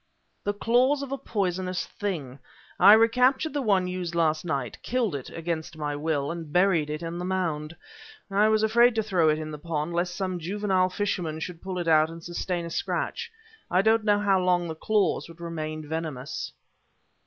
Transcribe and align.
"The 0.43 0.53
claws 0.55 1.03
of 1.03 1.11
a 1.11 1.17
poisonous 1.19 1.85
thing. 1.85 2.39
I 2.79 2.93
recaptured 2.93 3.53
the 3.53 3.61
one 3.61 3.87
used 3.87 4.15
last 4.15 4.43
night, 4.43 4.79
killed 4.81 5.13
it 5.13 5.29
against 5.29 5.77
my 5.77 5.95
will 5.95 6.31
and 6.31 6.51
buried 6.51 6.89
it 6.89 7.03
on 7.03 7.19
the 7.19 7.23
mound. 7.23 7.75
I 8.31 8.47
was 8.47 8.63
afraid 8.63 8.95
to 8.95 9.03
throw 9.03 9.29
it 9.29 9.37
in 9.37 9.51
the 9.51 9.59
pond, 9.59 9.93
lest 9.93 10.15
some 10.15 10.39
juvenile 10.39 10.89
fisherman 10.89 11.39
should 11.39 11.61
pull 11.61 11.77
it 11.77 11.87
out 11.87 12.09
and 12.09 12.23
sustain 12.23 12.65
a 12.65 12.71
scratch. 12.71 13.31
I 13.69 13.83
don't 13.83 14.03
know 14.03 14.17
how 14.17 14.39
long 14.39 14.67
the 14.67 14.73
claws 14.73 15.29
would 15.29 15.39
remain 15.39 15.87
venomous." 15.87 16.51